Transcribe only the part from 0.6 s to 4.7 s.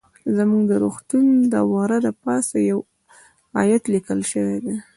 د روغتون د وره د پاسه يو ايت ليکل شوى